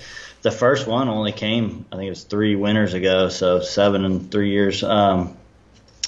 [0.42, 1.84] the first one only came.
[1.92, 3.28] I think it was three winters ago.
[3.28, 4.82] So seven in three years.
[4.82, 5.36] Um,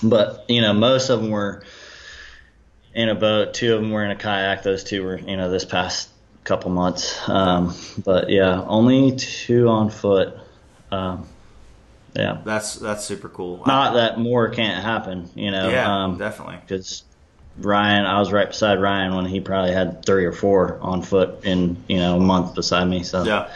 [0.03, 1.63] but you know, most of them were
[2.95, 3.55] in a boat.
[3.55, 4.63] Two of them were in a kayak.
[4.63, 6.09] Those two were, you know, this past
[6.45, 7.29] couple months.
[7.29, 7.75] Um,
[8.05, 10.37] but yeah, only two on foot.
[10.91, 11.27] Um,
[12.15, 13.63] yeah, that's that's super cool.
[13.67, 15.69] Not that more can't happen, you know.
[15.69, 16.57] Yeah, um, definitely.
[16.57, 17.05] Because
[17.59, 21.45] Ryan, I was right beside Ryan when he probably had three or four on foot
[21.45, 23.05] in you know a month beside me.
[23.05, 23.53] So yeah,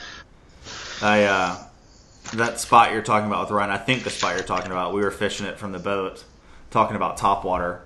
[1.02, 1.64] I uh,
[2.34, 3.70] that spot you're talking about with Ryan.
[3.70, 4.94] I think the spot you're talking about.
[4.94, 6.22] We were fishing it from the boat,
[6.70, 7.80] talking about top water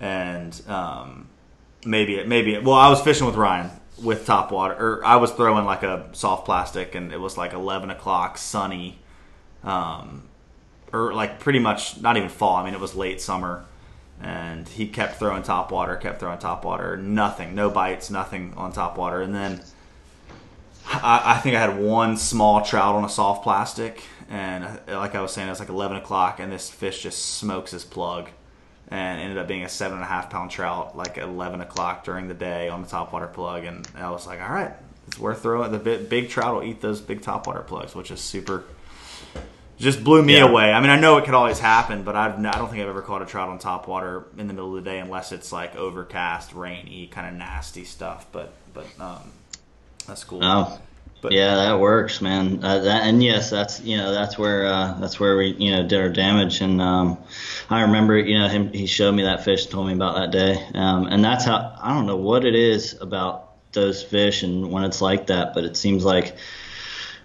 [0.00, 1.28] and um,
[1.84, 3.70] maybe it, maybe it, well, I was fishing with Ryan
[4.02, 7.52] with top water, or I was throwing like a soft plastic, and it was like
[7.52, 8.98] eleven o'clock, sunny,
[9.64, 10.24] um,
[10.92, 12.56] or like pretty much not even fall.
[12.56, 13.64] I mean, it was late summer,
[14.20, 18.72] and he kept throwing top water, kept throwing top water, nothing, no bites, nothing on
[18.72, 19.62] top water, and then.
[20.88, 25.20] I, I think I had one small trout on a soft plastic, and like I
[25.20, 28.28] was saying, it was like 11 o'clock, and this fish just smokes his plug
[28.88, 32.28] and ended up being a seven and a half pound trout like 11 o'clock during
[32.28, 33.64] the day on the topwater plug.
[33.64, 34.72] And i was like all right
[35.06, 35.70] it's worth throwing.
[35.70, 38.64] The big, big trout will eat those big topwater plugs which is super
[39.78, 40.44] just blew me yeah.
[40.44, 40.72] away.
[40.72, 43.02] I mean i know it could always happen but I've, i don't think i've ever
[43.02, 46.54] caught a trout on topwater in the middle of the day unless it's like overcast
[46.54, 49.32] rainy kind of nasty stuff but but um,
[50.06, 50.44] that's cool.
[50.44, 50.78] Oh
[51.26, 52.62] but yeah, that works, man.
[52.62, 55.82] Uh, that, and yes, that's you know that's where uh, that's where we you know
[55.82, 56.60] did our damage.
[56.60, 57.18] And um,
[57.68, 60.64] I remember you know him he showed me that fish, told me about that day,
[60.74, 64.84] um, and that's how I don't know what it is about those fish and when
[64.84, 66.36] it's like that, but it seems like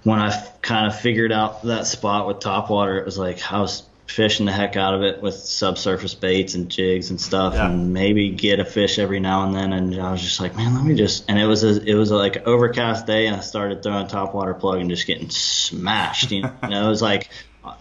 [0.02, 0.32] when I
[0.64, 4.46] kind of figured out that spot with top water, it was like I was fishing
[4.46, 7.70] the heck out of it with subsurface baits and jigs and stuff, yeah.
[7.70, 9.74] and maybe get a fish every now and then.
[9.74, 11.26] And I was just like, man, let me just.
[11.30, 14.08] And it was a it was a, like an overcast day, and I started throwing
[14.08, 16.32] top water plug and just getting smashed.
[16.32, 17.30] You know, it was like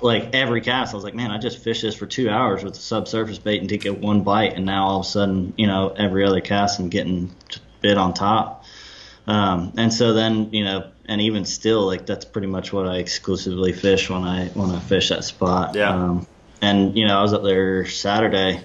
[0.03, 2.75] like every cast, I was like, man, I just fished this for two hours with
[2.75, 5.67] the subsurface bait and didn't get one bite, and now all of a sudden, you
[5.67, 7.31] know, every other cast I'm getting
[7.81, 8.60] bit on top.
[9.31, 12.97] Um, and so then, you know, and even still, like that's pretty much what I
[12.97, 15.77] exclusively fish when I when I fish that spot.
[15.77, 15.95] Yeah.
[15.95, 16.27] Um,
[16.61, 18.61] and you know, I was up there Saturday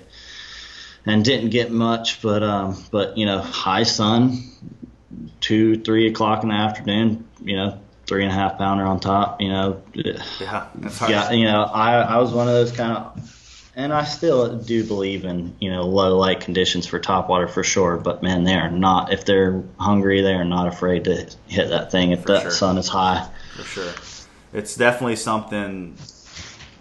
[1.06, 4.40] and didn't get much, but um, but you know, high sun,
[5.40, 9.42] two, three o'clock in the afternoon, you know, three and a half pounder on top,
[9.42, 9.84] you know.
[9.94, 10.68] Yeah.
[11.08, 13.45] Yeah, you know, I I was one of those kind of,
[13.76, 17.98] and I still do believe in you know low light conditions for topwater for sure.
[17.98, 19.12] But man, they are not.
[19.14, 22.52] If they're hungry, they are not afraid to hit that thing if For that sure.
[22.52, 23.28] sun is high.
[23.56, 23.94] for sure.
[24.54, 25.98] It's definitely something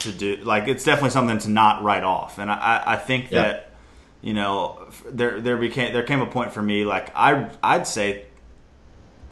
[0.01, 0.37] to do.
[0.37, 2.39] Like it's definitely something to not write off.
[2.39, 3.43] And I, I- I think Yeah.
[3.43, 3.71] that
[4.23, 8.27] you know there there became there came a point for me like I I'd say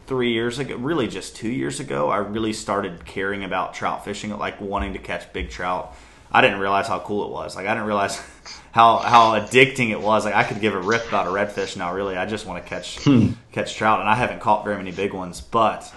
[0.06, 4.36] three years ago, really just two years ago, I really started caring about trout fishing,
[4.36, 5.94] like wanting to catch big trout.
[6.32, 7.54] I didn't realize how cool it was.
[7.54, 8.20] Like I didn't realize
[8.72, 10.24] how how addicting it was.
[10.24, 11.92] Like I could give a rip about a redfish now.
[11.92, 13.32] Really, I just want to catch hmm.
[13.52, 15.40] catch trout, and I haven't caught very many big ones.
[15.40, 15.92] But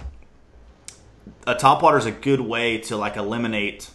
[1.46, 3.90] a topwater is a good way to like eliminate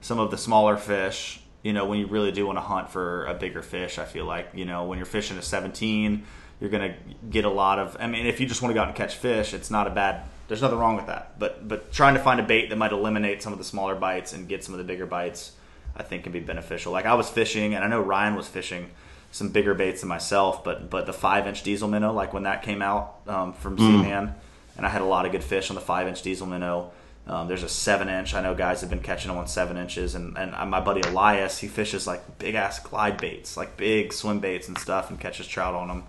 [0.00, 1.40] some of the smaller fish.
[1.62, 4.26] You know, when you really do want to hunt for a bigger fish, I feel
[4.26, 6.24] like you know when you're fishing a 17,
[6.60, 6.96] you're gonna
[7.30, 7.96] get a lot of.
[7.98, 9.90] I mean, if you just want to go out and catch fish, it's not a
[9.90, 10.24] bad.
[10.48, 11.38] There's nothing wrong with that.
[11.38, 14.32] But but trying to find a bait that might eliminate some of the smaller bites
[14.32, 15.52] and get some of the bigger bites,
[15.98, 16.92] I think can be beneficial.
[16.92, 18.90] Like I was fishing, and I know Ryan was fishing
[19.30, 22.62] some bigger baits than myself, but but the five inch diesel minnow, like when that
[22.62, 24.34] came out um, from Z-Man,
[24.76, 26.92] and I had a lot of good fish on the five inch diesel minnow.
[27.26, 28.32] Um, there's a seven inch.
[28.32, 31.58] I know guys have been catching them on seven inches, and and my buddy Elias,
[31.58, 35.46] he fishes like big ass glide baits, like big swim baits and stuff, and catches
[35.46, 36.04] trout on them.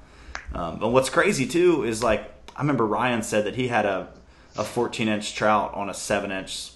[0.54, 4.08] Um, but what's crazy too is like I remember Ryan said that he had a
[4.56, 6.72] a 14 inch trout on a seven inch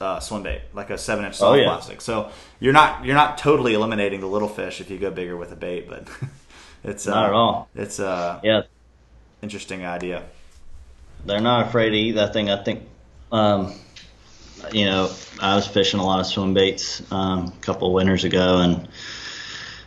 [0.00, 1.64] uh, swim bait, like a seven inch soft Oh, yeah.
[1.68, 2.00] plastic.
[2.00, 5.52] So you're not you're not totally eliminating the little fish if you go bigger with
[5.52, 6.08] a bait, but
[6.84, 7.68] it's uh, Not at all.
[7.74, 8.62] It's a Yeah,
[9.42, 10.22] interesting idea.
[11.26, 12.50] they're not afraid to eat that thing.
[12.50, 12.82] I think,
[13.32, 13.74] um,
[14.72, 18.58] you know, I was fishing a lot of swim baits um, a couple winters ago,
[18.58, 18.88] and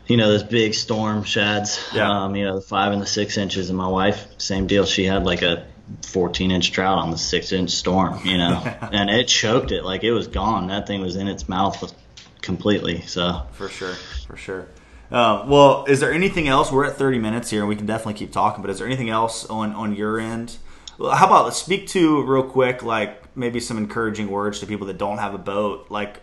[0.08, 1.84] you know, those big storm shads.
[1.94, 2.10] Yeah.
[2.24, 4.86] Um, you know, the five and the six inches, and my wife, same deal.
[4.86, 5.66] She had like a
[6.04, 8.26] 14 inch trout on the six inch storm.
[8.26, 10.68] You know, and it choked it like it was gone.
[10.68, 11.94] That thing was in its mouth
[12.42, 13.02] completely.
[13.02, 13.44] So.
[13.54, 13.94] For sure,
[14.28, 14.68] for sure.
[15.10, 16.72] Um, well, is there anything else?
[16.72, 18.62] We're at 30 minutes here, and we can definitely keep talking.
[18.62, 20.58] But is there anything else on on your end?
[20.98, 24.88] Well, how about let's speak to real quick, like maybe some encouraging words to people
[24.88, 26.22] that don't have a boat, like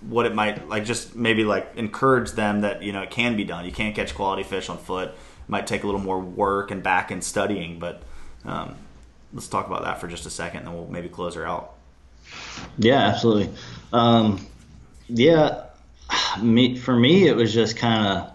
[0.00, 0.84] what it might like.
[0.84, 3.66] Just maybe like encourage them that you know it can be done.
[3.66, 5.08] You can't catch quality fish on foot.
[5.08, 8.02] It might take a little more work and back and studying, but
[8.44, 8.74] um,
[9.32, 11.74] let's talk about that for just a second, and then we'll maybe close her out.
[12.78, 13.50] Yeah, absolutely.
[13.92, 14.46] Um,
[15.08, 15.64] yeah,
[16.40, 18.30] me for me it was just kind of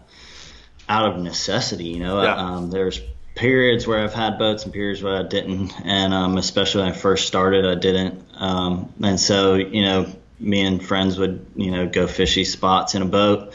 [0.90, 1.86] out of necessity.
[1.86, 2.36] You know, Yeah.
[2.36, 3.00] um, there's
[3.36, 6.96] periods where I've had boats and periods where I didn't, and um, especially when I
[6.96, 8.24] first started, I didn't.
[8.38, 10.08] Um, and so you know,
[10.40, 13.54] me and friends would you know go fishy spots in a boat.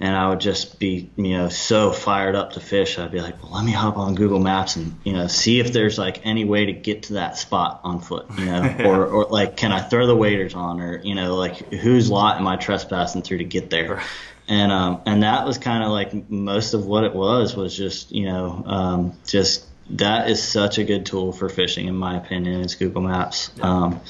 [0.00, 2.98] And I would just be, you know, so fired up to fish.
[2.98, 5.72] I'd be like, well, let me hop on Google Maps and, you know, see if
[5.72, 9.24] there's like any way to get to that spot on foot, you know, or, or
[9.26, 12.56] like, can I throw the waders on or, you know, like whose lot am I
[12.56, 14.02] trespassing through to get there?
[14.48, 18.10] And, um, and that was kind of like most of what it was, was just,
[18.10, 22.60] you know, um, just that is such a good tool for fishing, in my opinion,
[22.60, 23.50] is Google Maps.
[23.60, 24.00] Um,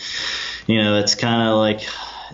[0.66, 1.86] you know, it's kind of like,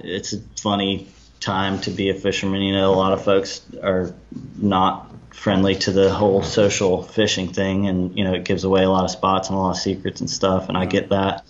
[0.05, 1.09] it's funny
[1.41, 2.63] time to be a fisherman.
[2.63, 4.15] You know, a lot of folks are
[4.57, 8.91] not friendly to the whole social fishing thing, and you know, it gives away a
[8.91, 10.69] lot of spots and a lot of secrets and stuff.
[10.69, 11.45] And I get that,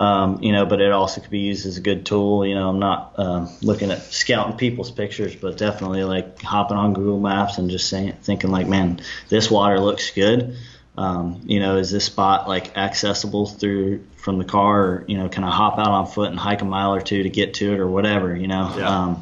[0.00, 2.46] um, you know, but it also could be used as a good tool.
[2.46, 6.94] You know, I'm not um, looking at scouting people's pictures, but definitely like hopping on
[6.94, 10.56] Google Maps and just saying, thinking like, man, this water looks good.
[10.96, 15.28] Um, you know, is this spot like accessible through from the car, or you know,
[15.28, 17.74] can I hop out on foot and hike a mile or two to get to
[17.74, 18.72] it, or whatever, you know?
[18.76, 19.16] Yeah.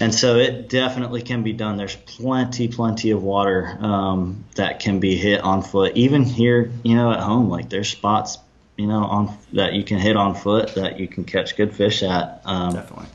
[0.00, 1.76] And so it definitely can be done.
[1.76, 5.96] There's plenty, plenty of water um, that can be hit on foot.
[5.96, 8.38] Even here, you know, at home, like there's spots,
[8.76, 12.02] you know, on that you can hit on foot that you can catch good fish
[12.04, 12.42] at.
[12.44, 13.06] Um, Definitely.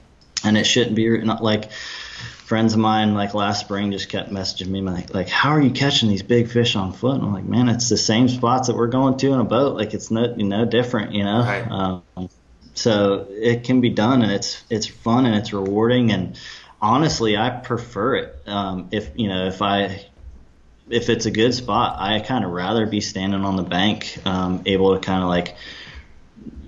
[0.44, 4.68] and it shouldn't be not like friends of mine like last spring just kept messaging
[4.68, 7.46] me like like how are you catching these big fish on foot and I'm like
[7.46, 10.36] man it's the same spots that we're going to in a boat like it's no
[10.36, 11.66] you know different you know Right.
[11.72, 12.30] um,
[12.76, 16.38] so it can be done and it's it's fun and it's rewarding and
[16.84, 20.06] honestly I prefer it um, if you know if I
[20.90, 24.62] if it's a good spot I kind of rather be standing on the bank um,
[24.68, 25.56] able to kind of like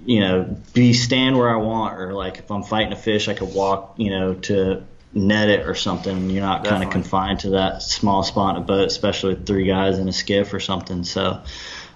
[0.05, 3.33] you know, be stand where I want, or like if I'm fighting a fish, I
[3.33, 6.29] could walk, you know, to net it or something.
[6.29, 9.65] You're not kind of confined to that small spot in a boat, especially with three
[9.65, 11.03] guys in a skiff or something.
[11.03, 11.41] So,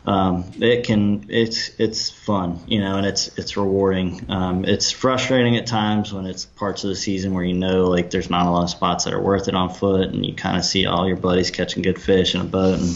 [0.10, 4.26] um, it can it's it's fun, you know, and it's it's rewarding.
[4.28, 8.10] Um, it's frustrating at times when it's parts of the season where you know like
[8.10, 10.58] there's not a lot of spots that are worth it on foot, and you kind
[10.58, 12.90] of see all your buddies catching good fish in a boat and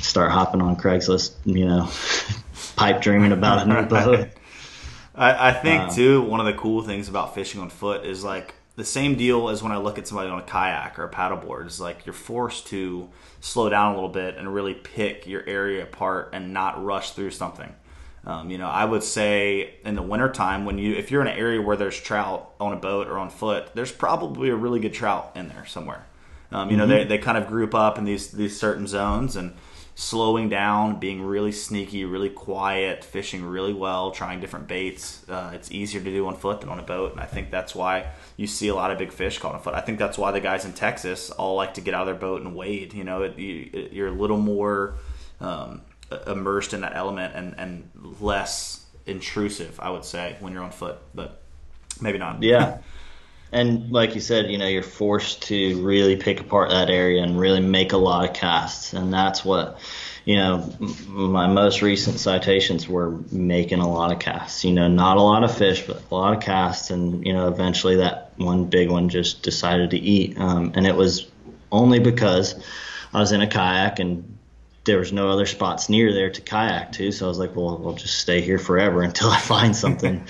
[0.00, 1.90] start hopping on Craigslist, you know,
[2.76, 4.28] pipe dreaming about a new boat.
[5.14, 8.24] I, I think um, too one of the cool things about fishing on foot is
[8.24, 11.10] like the same deal as when I look at somebody on a kayak or a
[11.10, 11.66] paddleboard.
[11.66, 13.08] Is like you're forced to
[13.40, 17.30] slow down a little bit and really pick your area apart and not rush through
[17.30, 17.74] something.
[18.24, 21.38] Um, you know, I would say in the wintertime when you if you're in an
[21.38, 24.94] area where there's trout on a boat or on foot, there's probably a really good
[24.94, 26.06] trout in there somewhere.
[26.52, 26.88] Um, you mm-hmm.
[26.88, 29.54] know, they, they kind of group up in these these certain zones and
[29.94, 35.28] slowing down, being really sneaky, really quiet, fishing really well, trying different baits.
[35.28, 37.74] Uh, it's easier to do on foot than on a boat, and I think that's
[37.74, 39.74] why you see a lot of big fish caught on foot.
[39.74, 42.14] I think that's why the guys in Texas all like to get out of their
[42.14, 42.94] boat and wade.
[42.94, 44.94] You know, it, you, you're a little more
[45.40, 45.82] um,
[46.26, 47.90] immersed in that element and, and
[48.20, 51.42] less intrusive, I would say, when you're on foot, but
[52.00, 52.42] maybe not.
[52.42, 52.78] Yeah.
[53.52, 57.38] And like you said, you know, you're forced to really pick apart that area and
[57.38, 58.92] really make a lot of casts.
[58.92, 59.78] And that's what,
[60.24, 60.72] you know,
[61.08, 64.64] my most recent citations were making a lot of casts.
[64.64, 66.90] You know, not a lot of fish, but a lot of casts.
[66.90, 70.38] And, you know, eventually that one big one just decided to eat.
[70.38, 71.26] Um, and it was
[71.72, 72.54] only because
[73.12, 74.38] I was in a kayak and
[74.84, 77.12] there was no other spots near there to kayak to.
[77.12, 80.24] So I was like, well, I'll just stay here forever until I find something.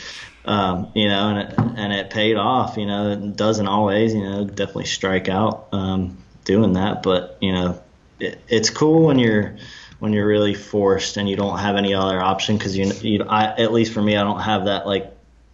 [0.44, 2.76] Um, you know, and it, and it paid off.
[2.76, 7.52] You know, it doesn't always, you know, definitely strike out um, doing that, but you
[7.52, 7.80] know,
[8.18, 9.56] it, it's cool when you're
[9.98, 13.60] when you're really forced and you don't have any other option because you, you I,
[13.60, 15.12] at least for me, I don't have that like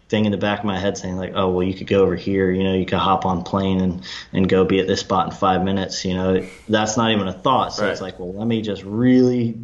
[0.09, 2.15] thing in the back of my head saying like, oh well, you could go over
[2.15, 5.27] here, you know, you could hop on plane and and go be at this spot
[5.27, 6.05] in five minutes.
[6.05, 7.73] You know, that's not even a thought.
[7.73, 7.93] So right.
[7.93, 9.59] it's like, well, let me just really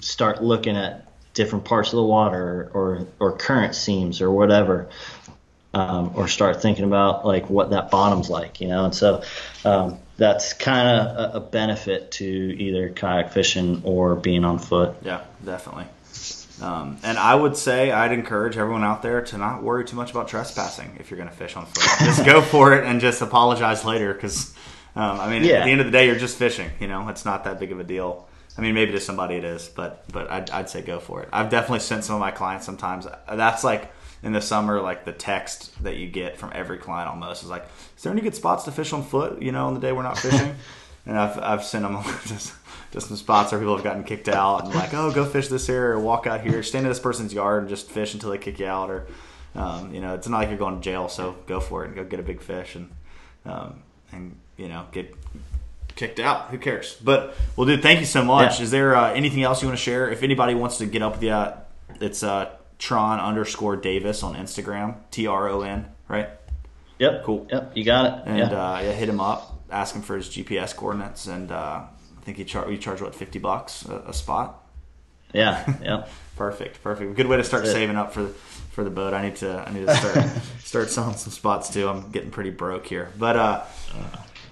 [0.00, 1.06] start looking at
[1.36, 4.88] different parts of the water or or current seams or whatever,
[5.72, 8.86] um, or start thinking about like what that bottom's like, you know.
[8.86, 9.22] And so
[9.64, 14.96] um, that's kind of a, a, benefit to either kayak fishing or being on foot.
[15.02, 15.84] Yeah, definitely.
[16.62, 20.10] Um, and I would say I'd encourage everyone out there to not worry too much
[20.10, 21.84] about trespassing if you're going to fish on foot.
[22.06, 24.54] just go for it and just apologize later because,
[24.94, 25.56] um, I mean, yeah.
[25.56, 26.70] at the end of the day, you're just fishing.
[26.80, 28.26] You know, it's not that big of a deal.
[28.58, 31.28] I mean, maybe to somebody it is, but but I'd, I'd say go for it.
[31.32, 33.06] I've definitely sent some of my clients sometimes.
[33.30, 33.92] That's like
[34.22, 37.66] in the summer, like the text that you get from every client almost is like,
[37.96, 40.02] "Is there any good spots to fish on foot?" You know, on the day we're
[40.02, 40.54] not fishing.
[41.06, 42.54] and I've I've sent them just
[42.92, 45.68] just some spots where people have gotten kicked out and like, "Oh, go fish this
[45.68, 48.38] area, or walk out here, stand in this person's yard and just fish until they
[48.38, 49.06] kick you out." Or
[49.54, 51.96] um, you know, it's not like you're going to jail, so go for it and
[51.96, 52.90] go get a big fish and
[53.44, 53.82] um,
[54.12, 55.14] and you know get
[55.96, 56.50] kicked out.
[56.50, 56.96] Who cares?
[57.02, 58.58] But well, dude, thank you so much.
[58.58, 58.64] Yeah.
[58.64, 60.08] Is there uh, anything else you want to share?
[60.10, 61.58] If anybody wants to get up with you, uh,
[62.00, 64.96] it's uh, Tron underscore Davis on Instagram.
[65.10, 66.28] T R O N, right?
[66.98, 67.24] Yep.
[67.24, 67.46] Cool.
[67.50, 67.72] Yep.
[67.74, 68.22] You got it.
[68.26, 68.44] And yeah.
[68.44, 72.36] Uh, yeah, hit him up, ask him for his GPS coordinates, and uh, I think
[72.38, 74.62] he char- we charge what fifty bucks a, a spot.
[75.32, 75.64] Yeah.
[75.82, 76.08] Yep.
[76.36, 76.82] perfect.
[76.82, 77.16] Perfect.
[77.16, 77.98] Good way to start That's saving it.
[77.98, 78.28] up for
[78.72, 79.14] for the boat.
[79.14, 80.30] I need to I need to start
[80.64, 81.88] start selling some spots too.
[81.88, 83.64] I'm getting pretty broke here, but uh,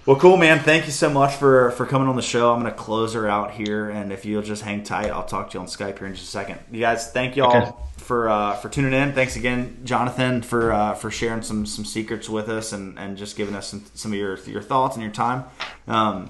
[0.05, 0.59] well, cool, man.
[0.59, 2.53] Thank you so much for for coming on the show.
[2.53, 5.49] I'm going to close her out here, and if you'll just hang tight, I'll talk
[5.49, 6.59] to you on Skype here in just a second.
[6.71, 7.71] You guys, thank y'all okay.
[7.97, 9.13] for uh, for tuning in.
[9.13, 13.35] Thanks again, Jonathan, for uh, for sharing some some secrets with us and, and just
[13.35, 15.45] giving us some, some of your your thoughts and your time.
[15.87, 16.29] Um,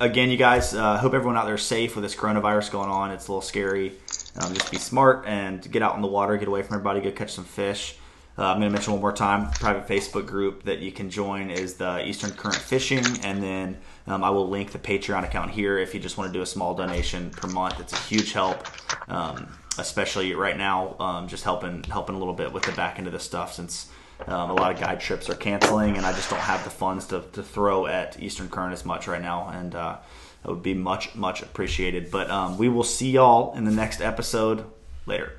[0.00, 3.12] again, you guys, uh, hope everyone out there is safe with this coronavirus going on.
[3.12, 3.92] It's a little scary.
[4.40, 7.10] Um, just be smart and get out in the water, get away from everybody, go
[7.10, 7.96] catch some fish.
[8.38, 9.50] Uh, I'm going to mention one more time.
[9.50, 14.22] Private Facebook group that you can join is the Eastern Current Fishing, and then um,
[14.22, 16.72] I will link the Patreon account here if you just want to do a small
[16.72, 17.80] donation per month.
[17.80, 18.64] It's a huge help,
[19.10, 20.94] um, especially right now.
[21.00, 23.90] Um, just helping helping a little bit with the back end of this stuff since
[24.28, 27.06] um, a lot of guide trips are canceling, and I just don't have the funds
[27.06, 29.96] to, to throw at Eastern Current as much right now, and uh,
[30.44, 32.12] it would be much much appreciated.
[32.12, 34.64] But um, we will see y'all in the next episode
[35.06, 35.32] later.